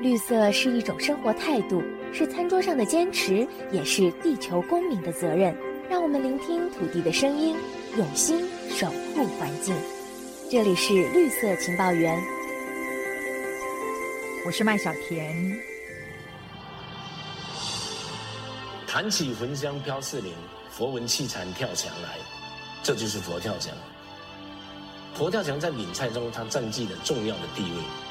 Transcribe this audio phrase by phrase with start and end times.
[0.00, 5.54] 绿色是一种生活态度，是餐桌上的坚持，也是地球公民的责任。
[5.90, 7.54] 让我们聆听土地的声音，
[7.98, 9.76] 用心守护环境。
[10.50, 12.18] 这里是绿色情报员，
[14.46, 15.36] 我是麦小甜。
[18.86, 20.32] 弹起焚香飘四邻，
[20.70, 22.16] 佛闻气禅跳墙来，
[22.82, 23.70] 这就是佛跳墙。
[25.12, 28.09] 佛跳墙在闽菜中，它占据了重要的地位。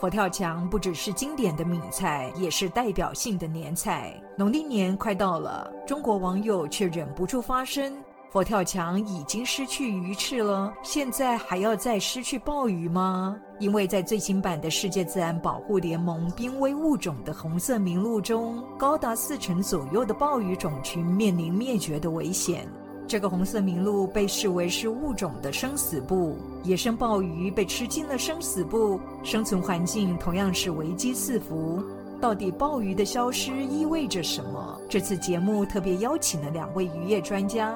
[0.00, 4.18] 佛跳墙不只是经典的闽菜，也是代表性的年菜。
[4.34, 7.92] 农历年快到了，中国网友却忍不住发声：
[8.30, 13.36] 佛跳墙已经失去鱼翅了，现在还要再失去鲍鱼吗？
[13.58, 22.66] 因为在最新版的世界自然保护联盟濒危物种的红色名录中，高达四成左右的鲍鱼种群面临灭绝的危险。
[23.10, 31.82] 这个红色名录被视为是物种的生死簿，野生鲍鱼被吃进了生死簿，生存环境同样是危机四伏。
[32.20, 34.80] 到底鲍鱼的消失意味着什么？
[34.88, 37.74] 这次节目特别邀请了两位渔业专家，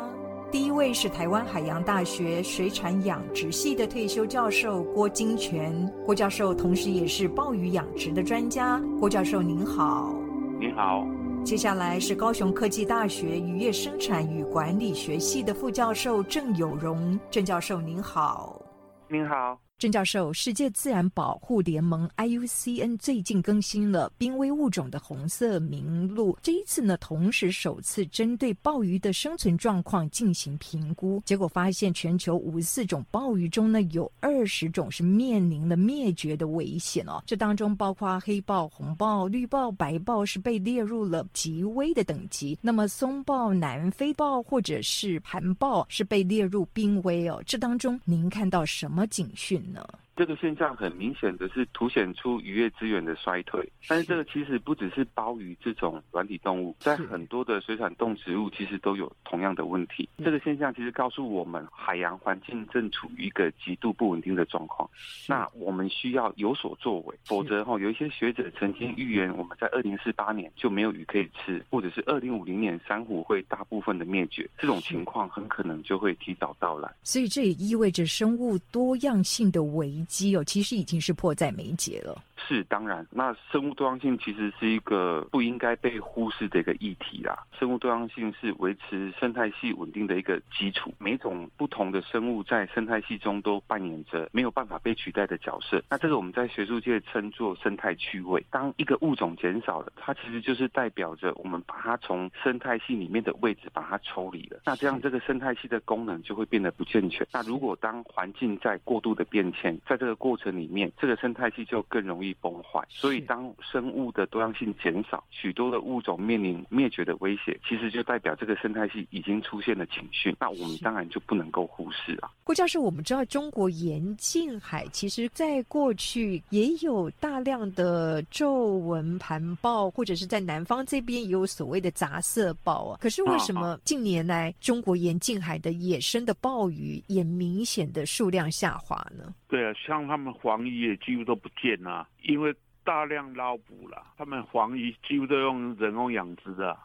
[0.53, 8.81] 第一位是台湾海洋大学水产养殖系的退休教授郭金泉，郭教授同时也是鲍鱼养殖的专家。
[9.01, 10.15] 郭教授您好，
[10.61, 11.05] 您好。
[11.45, 18.63] 接下来是高雄科技大学渔业生产与管理学系的副教授郑有荣，郑教授您好，
[19.11, 19.59] 您好。
[19.77, 26.39] 郑教授，世界自然保护联盟 IUCN 最近更新了濒危物种的红色名录。
[26.41, 37.23] 这一次呢，同时首次针对鲍鱼的生存状况进行评估，结果发现全球五十四种鲍鱼中呢，有二十种是面临了灭绝的危险哦。
[37.27, 42.57] 这当中包括黑豹、红豹、绿豹、白豹是被列入了极危的等级。
[42.63, 47.43] 那么松豹、南非豹或者是盘豹是被列入濒危哦。
[47.45, 50.04] 这当中您看到什么警讯呢？
[50.17, 60.09] 这个现象很明显的是凸显出渔业资源的衰退，但是这个其实不只是鲍鱼这种软体动物，在很多的水产动植物其实都有同样的问题。
[60.19, 64.89] 这个现象其实告诉我们，海洋环境正处于一个极度不稳定的状况。
[65.27, 76.89] 那我们需要有所作为，否则哈，有一些学者曾经预言，我们在二零四八年就没有鱼可以吃，或者是二零五零年珊瑚会大部分的灭绝，这种情况很可能就会提早到来。
[77.03, 80.04] 所以这也意味着生物多样性的危。
[80.05, 82.23] 机哦，其实已经是迫在眉睫了。
[82.47, 87.39] 是当然，那生物多样性其实是一个不应该被忽视的一个议题啦。
[87.59, 95.83] 生物多样性是维持生态系稳定的一个基础，每种不同的生物在生态系中都扮演着没有办法被取代的角色。
[95.89, 98.45] 那这个我们在学术界称作生态区位。
[98.51, 104.61] 当一个物种减少了，它其实就是代表着我们把它从生态系里面的位置把它抽离了。
[104.65, 107.27] 那这样这个生态系的功能就会变得不健全。
[107.33, 112.34] 那如果当环境在过度的变迁，在这个过程里面，这个生态系就更容易。
[112.41, 120.35] 崩坏，所以当生物的多样性减少，许多的物种面临灭绝的威胁，其实就代表这个生态系已经出现了警讯。
[120.41, 122.31] 那我们当然就不能够忽视啊。
[122.43, 132.99] 郭教授，我们知道中国沿近海，其实在过去也有大量的皱纹盘豹，或者是在南方这边也有所谓的杂色豹啊。
[133.01, 139.35] 可是为什么近年来中国沿近海的野生的鲍鱼也明显的数量下滑呢？
[139.55, 142.09] 对啊，像他们黄鱼也几乎都不见了。
[142.23, 146.77] 因为大量捞捕了，他们黄鱼几乎都用人工养殖的。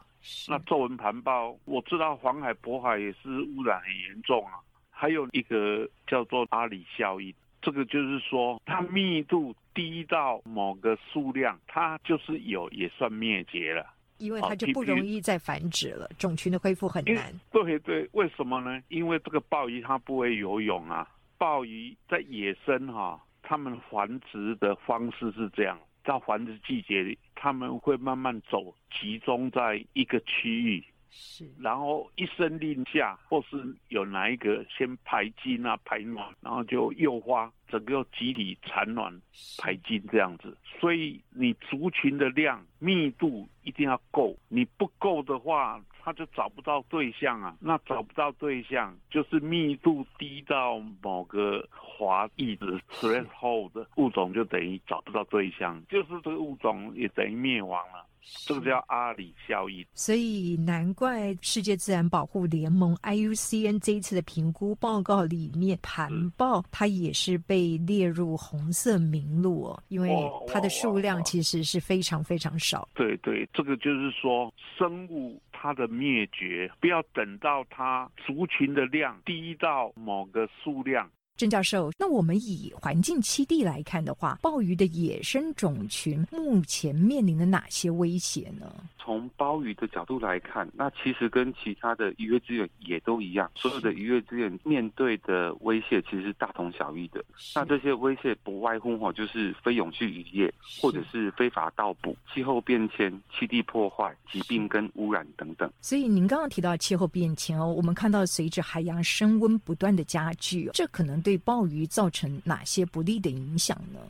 [0.46, 4.52] 那皱纹盘鲍，我知道黄海、渤海也是污染很严重啊。
[4.88, 13.84] 还有一个叫做阿里效应，这个就是说它密度低到某个数量，它就是有也算灭绝了，
[14.18, 17.34] 因为它就不容易再繁殖了，种群的恢复很难。
[17.50, 18.80] 对对，为什么呢？
[18.86, 21.08] 因为这个鲍鱼它不会游泳啊，
[21.40, 23.18] 鲍鱼在野生哈。
[23.42, 33.56] 它们繁殖的方式是这样，在繁殖季节里，他们会慢慢走，集中在一个区域，是，然后一声令下，或是
[33.88, 39.20] 有哪一个先排精啊排卵，然后就诱发整个集体产卵
[39.58, 40.56] 排精这样子。
[40.78, 45.82] 所以你族群的量密度一定要够，你不够的话。
[46.02, 58.06] 他就找不到对象啊，那找不到对象就是密度低到某个华裔的 threshold 物种就等于找不到对象，就是这个物种也等于灭亡了。
[58.46, 70.10] 这个叫阿里效应，所以难怪世界自然保护联盟 IUCN 这一次的评估报告里面，盘豹它也是被列入红色名录哦，因为
[70.46, 72.88] 它的数量其实是非常非常少。
[72.94, 81.10] 对对，这个就是说生物它的灭绝，不要等到它族群的量低到某个数量。
[81.40, 88.70] 郑教授，那我们以环境栖地来看的话，鲍鱼的野生种群目前面临的哪些威胁呢？
[88.98, 97.24] 从鲍鱼的角度来看，那其实跟其他的渔业资源也都一样，所有的渔业资源面对的威胁其实是大同小异的。
[97.54, 105.72] 那这些威胁不外乎哈，就是非永续渔业，或者是非法盗捕、气候变迁、栖地破坏、疾病跟污染等等。
[105.80, 114.00] 所以您刚刚提到气候变迁哦，我们看到随着海洋升温不断的加剧，这可能对对鲍鱼造成哪些不利的影响呢？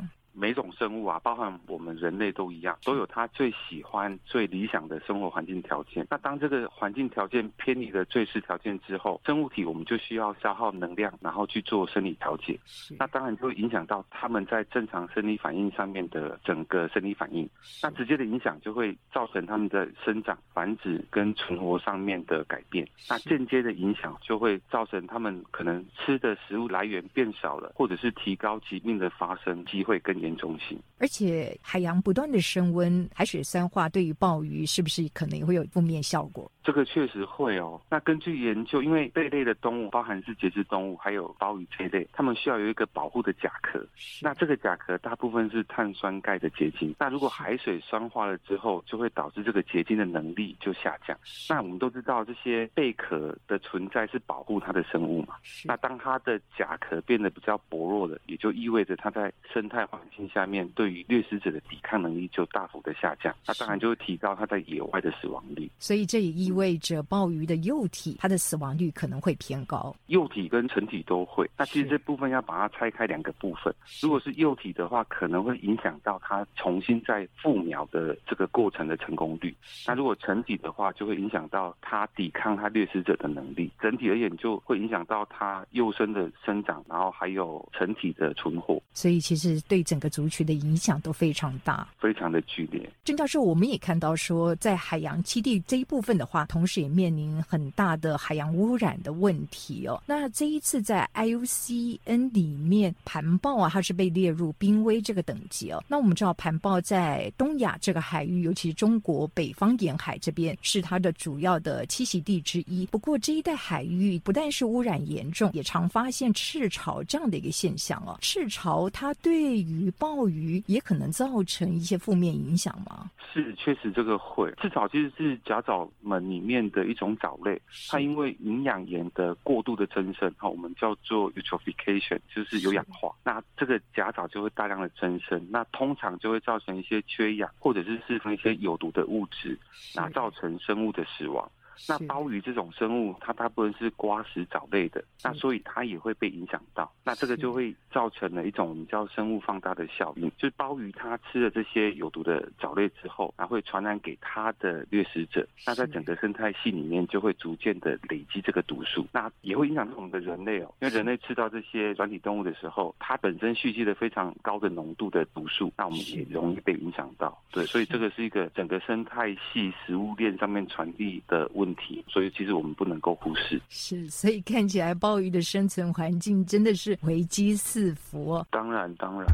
[0.41, 6.07] 每种生物啊，包含我们人类都一样，都有它最喜欢、最理想的生活环境条件。
[6.09, 12.59] 那当这个环境条件偏离了最适条件之后，生物体我们就需要消耗能量，然后去做生理调节。
[12.99, 17.49] 那当然就会影响到他们在正常生理反应上面的整个生理反应。
[17.83, 22.87] 那直接的影响就会造成他们的生长、繁殖跟存活上面的改变。
[23.09, 30.21] 那间接的影响就会造成他们可能吃的食物来源变少了，或者是提高疾病的发生机会更。
[30.21, 36.51] 严重性，而且海洋不断的升温，海水酸化对于鲍鱼是不是可能也会有负面效果？
[36.63, 37.81] 这个确实会哦。
[37.89, 43.85] 那根据研究，因为贝类的动物，包含是节肢动物，还有鲍鱼这一类，它们需要有一个保护的甲壳。
[44.21, 46.95] 那这个甲壳大部分是碳酸钙的结晶。
[46.99, 51.17] 那如果海水酸化了之后，就会导致这个结晶的能力就下降。
[51.49, 55.37] 那我们都知道，这些贝壳的存在是保护它的生物嘛。
[55.65, 63.35] 那当它的甲壳变得比较薄弱了，也就意味着它在生态环境下面对于掠食者的抵抗能力就大幅的下降。
[63.47, 65.71] 那当然就会提高它在野外的死亡率。
[65.79, 66.51] 所以这也意。
[66.51, 69.95] 意味着鲍鱼的幼体，它的死亡率可能会偏高。
[70.09, 71.49] 幼体跟成体都会。
[71.57, 73.73] 那其实这部分要把它拆开两个部分。
[74.03, 79.55] 如果是幼体的话，可能会影响到它重新再复苗的这个过程的成功率。
[79.87, 83.71] 那如果成体的话，就会影响到它抵抗它掠食者的能力。
[83.81, 88.83] 整体而言，就会影响到它幼生的生长，然后还有成体的存活。
[88.93, 92.91] 所以其实对整个族群的影响都非常大，非常的剧烈。
[93.05, 96.41] 郑教授，我们也看到说，在海洋栖地这一部分的话。
[96.47, 100.03] 同时也面临很大的海洋污染的问题哦。
[100.07, 105.85] 那这一次在 IUCN 里面，盘豹啊，它是被列入濒危这个等级哦。
[105.87, 112.87] 那我们知道，盘豹在东亚这个海域，尤其是中国北方沿海这边，是它的主要的栖息地之一。
[112.87, 118.17] 不过这一带海域不但是污染严重，也常发现赤潮这样的一个现象哦。
[118.23, 123.11] 赤潮它对于鲍鱼也可能造成一些负面影响吗？
[123.33, 124.53] 是，确实这个会。
[124.61, 126.21] 赤潮其实是甲藻们。
[126.31, 139.59] 里面的一种藻类，它因为营养盐的过度的增生，哈，我们叫做 eutrophication，就是有氧化，那这个甲藻就会大量的增生，那通常就会造成一些缺氧，或者是释放一些有毒的物质，
[139.95, 141.51] 那造成生物的死亡。
[141.89, 146.93] 那鲍鱼这种生物，它大部分是瓜食藻类的，那所以它也会被影响到。
[147.05, 155.47] 那这个就会造成了一种我们叫生物放大的效应，就是鲍鱼它吃了这些有毒的藻类之后，然后会传染给它的掠食者。
[155.67, 159.07] 那在整个生态系里面，就会逐渐的累积这个毒素。
[159.11, 167.43] 那也会影响到我们的人类哦，因为人类吃到这些软体动物的时候，它本身蓄积了非常高的浓度的毒素，那我们也容易被影响到。
[167.51, 171.70] 对，所以这个是一个整个生态系食物链上面传递的问。
[171.71, 173.61] 问题，所以其实我们不能够忽视。
[173.69, 178.45] 是，所以看起来鲍鱼的生存环境真的是危机四伏。
[178.51, 179.27] 当然，当然。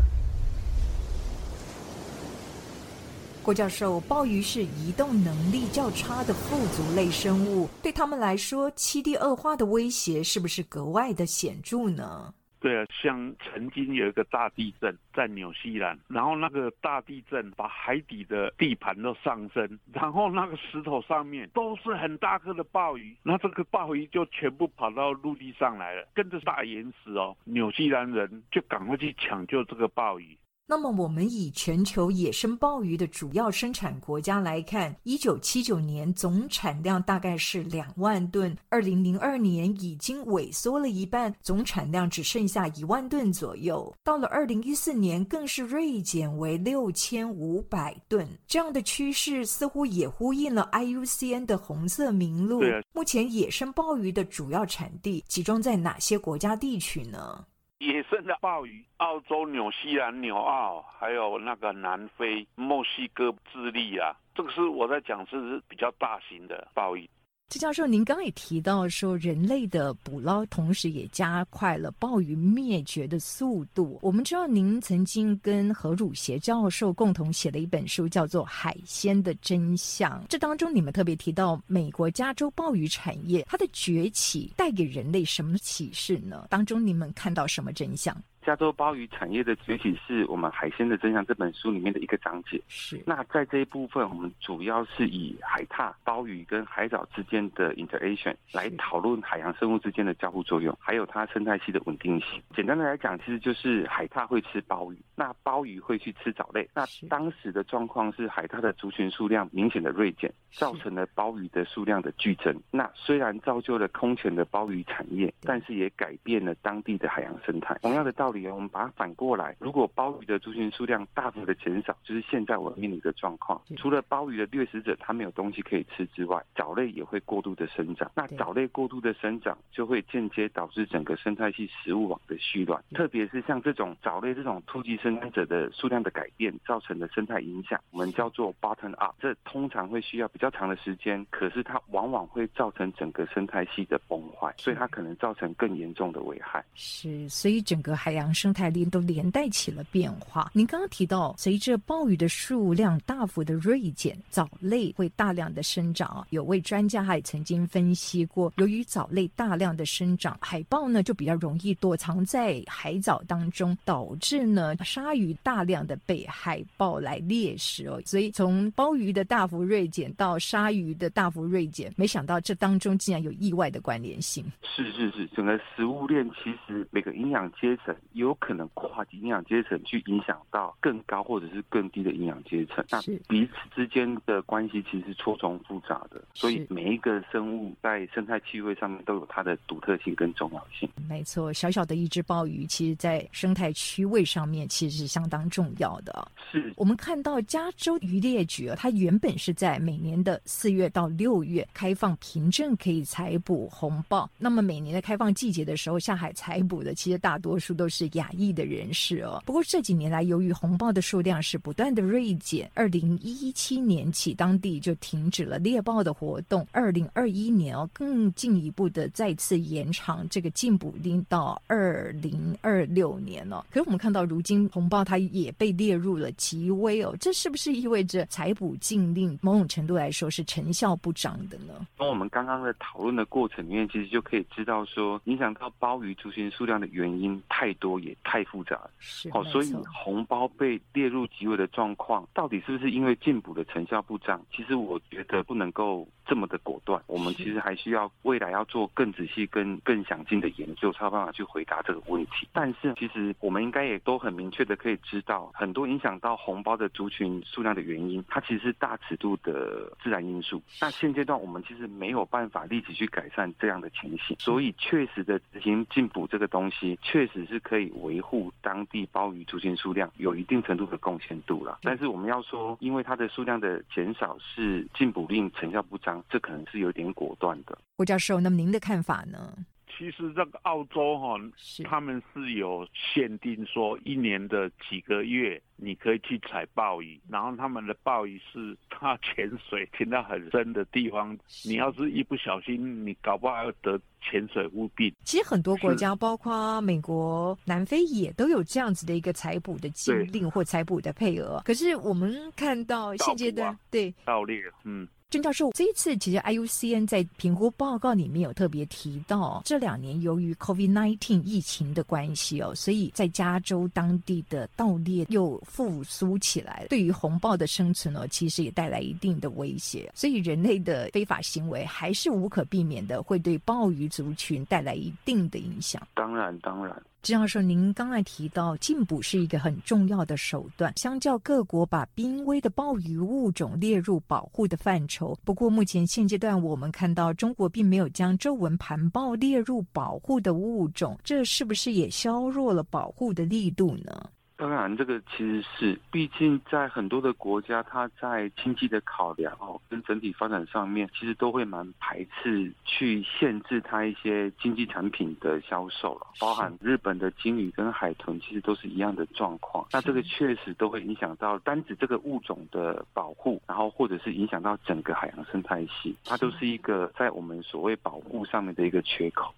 [3.42, 12.34] 郭教授，鲍鱼是移动能力较差的腹足类生物，对他们来说，栖地恶化的威胁是不是格外的显著呢？
[12.60, 30.36] 对啊，像曾经有一个大地震在纽西兰，然后那个大地震把海底的地盘都上升，然后那个石头上面都是很大颗的鲍鱼，那这个鲍鱼就全部跑到陆地上来了，跟着大岩石哦，纽西兰人就赶快去抢救这个鲍鱼。
[30.68, 43.94] 那么，我们以全球野生鲍鱼的主要生产国家来看，一九七九年总产量大概是两万吨，二零零二年已经萎缩了一半，总产量只剩下一万吨左右。
[44.02, 48.28] 到了二零一四年，更是锐减为六千五百吨。
[48.48, 52.60] 这样的趋势似乎也呼应了 IUCN 的红色名录。
[52.92, 57.44] 目前野生鲍鱼的主要产地集中在哪些国家地区呢？
[57.78, 67.08] 野生的鲍鱼，澳洲、纽西兰、纽澳，还有那个南非、墨西哥、智利啊，这个是我在讲是比较大型的鲍鱼。
[67.48, 74.00] 这教授，您刚刚也提到说，人类的捕捞同时也加快了鲍鱼灭绝的速度。
[74.02, 80.20] 我们知道，您曾经跟何汝协教授共同写了一本书，叫做《海鲜的真相》。
[80.28, 86.48] 这当中，你们特别提到美国加州鲍鱼产业它的崛起带给人类什么启示呢？
[86.50, 88.20] 当中你们看到什么真相？
[88.46, 92.62] 加州鲍鱼产业的崛起是我们《海鲜的真相》这本书里面的一个章节。
[92.68, 93.02] 是。
[93.04, 102.40] 那在这一部分，我们主要是以海獭、鲍鱼跟海藻之间的 interaction 来讨论海洋生物之间的交互作用，还有它生态系的稳定性。
[102.54, 106.70] 简单的来讲，其实就是海獭会吃鲍鱼，那鲍鱼会去吃藻类。
[106.72, 112.56] 那当时的状况是海獭的族群数量明显的锐减，造成了鲍鱼的数量的剧增。
[112.70, 117.76] 那虽然造就了空前的鲍鱼产业，但是也改变了当地的海洋生态。
[117.82, 118.35] 同样的道理。
[118.52, 123.60] 我们把它反过来，如果鲍鱼的族群数量大幅的减少，就是现在我们面临的状况。
[123.76, 128.10] 除了鲍鱼的掠食者它没有东西可以吃之外，藻类也会过度的生长。
[128.14, 132.82] 那藻类过度的生长，就会间接导致整个生态系食物网的虚乱。
[132.92, 139.14] 特别是像这种藻类这种突击生产者的数量的改变造成的生态影响，我们叫做 bottom up。
[139.20, 146.64] 这通常会需要比较长的时间，可是它往往会造成整个生态系的崩坏，所以它可能造成更严重的危害。
[146.74, 148.25] 是，所以整个海洋。
[148.32, 150.50] 生态链都连带起了变化。
[150.54, 156.26] 您刚刚提到，随着鲍鱼的数量大幅的锐减，藻类会大量的生长。
[156.30, 168.00] 有位专家还曾经分析过，由于藻类大量的生长，海豹呢就比较容易躲藏在海藻当中，导致呢鲨鱼大量的被海豹来猎食哦。
[168.04, 174.44] 所以从鲍鱼的大幅锐减到鲨鱼的大幅锐减，没想到这当中竟然有意外的关联性。
[174.62, 190.88] 是是是，整个食物链其实每个营养阶层有可能跨级营养阶层去影响到更高或者是更低的营养阶层，那彼此之间的关系其实是错综复杂的，所以每一个生物在生态气味上面都有它的独特性跟重要性。
[191.08, 196.26] 没错，小小的一只鲍鱼，其实在生态区位上面其实是相当重要的。
[196.50, 196.72] 是。
[196.76, 209.42] 我们看到加州渔猎局啊，它原本是在每年的四月到六月开放凭证可以采捕红鲍，那么每年的开放季节的时候下海采捕的，其实大多数都是是亚裔的人士哦。
[209.46, 216.66] 不过这几年来，由于红豹的数量是不断的锐减，二零一七年起，当地就停止了猎豹的活动。
[216.72, 223.64] 二零二一年哦，更进一步的再次延长这个禁捕令到二零二六年了。
[223.70, 231.86] 可是我们看到，如今红豹它也被列入了极危哦，这是不是意味着采捕禁令某种程度来说是成效不彰的呢？
[231.96, 238.46] 从我们刚刚的讨论的过程里面，其实就可以知道说，影响到鲍鱼族群数量的原因太多也太。
[238.46, 238.90] 复杂了，
[239.32, 244.40] 好，所以红包被列入极危的状况，到底是不是因为进补的成效不彰？
[244.52, 252.46] 其实我觉得不能够这么的果断，我们其实还需要未来要做更仔细、更 更详尽的研究，才有办法去回答这个问题。
[252.52, 260.62] 但是，其实我们应该也都很明确的可以知道，很多影响到红包的族群数量的原因，它其实是大尺度的自然因素。
[260.80, 268.16] 那现阶段我们其实没有办法立即去改善这样的情形，所以确实的执行进补这个东西，确实是可以维。
[268.26, 277.78] 护当地鲍鱼族群数量有一定程度的贡献度了，但是我们要说，因为它的数量的减少是禁捕令成效不彰，这可能是有点果断的。
[277.96, 279.54] 胡教授，那么您的看法呢？
[279.96, 281.36] 其实这个澳洲哈，
[281.84, 295.12] 他们是有限定说一年的几个月你可以去采鲍鱼，然后他们的鲍鱼是它潜水潜到很深的地方，你要是一不小心，你搞不好要得潜水污病。
[295.24, 301.62] 其实很多国家，包括美国、南非也都有这样子的一个采捕的禁令或采捕的配额。
[301.64, 305.06] 可是我们看到现阶段，对盗猎，嗯。
[305.28, 320.08] 郑教授，这一次其实 IUCN 在评估报告里面有特别提到，这两年由于 COVID-19 疫情的关系哦，所以在加州当地的盗猎又复苏起来，对于红豹的生存呢，其实也带来一定的威胁。
[320.14, 326.06] 所以人类的非法行为还是无可避免的，会对鲍鱼族群带来一定的影响。
[326.14, 327.02] 当然，当然。
[327.26, 335.36] 郑教授，您刚才提到进补是一个很重要的手段，相较各国把濒危的鲍鱼物种列入保护的范畴。
[335.44, 344.30] 不过，目前现阶段我们看到中国并没有将皱纹盘鲍列入保护的物种，这是不是也削弱了保护的力度呢？
[344.58, 356.28] 当然，这个其实是，毕竟在很多的国家，它在经济的考量哦，跟整体发展上面，其实都会蛮排斥去限制它一些经济产品的销售了。
[356.40, 359.86] 包含日本的鲸鱼跟海豚，其实都是一样的状况。
[359.92, 369.54] 那这个确实都会影响到单指这个物种的保护，然后或者是影响到整个海洋生态系，它都是一个在我们所谓保护上面的一个缺口。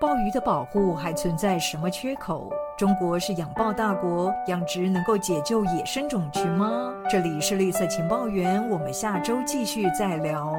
[0.00, 2.50] 鲍鱼的保护还存在什么缺口？
[2.76, 6.92] 中国是养鲍大国，养殖能够解救野生种群吗？
[7.08, 10.52] 这里是绿色情报员，我们下周继续再聊。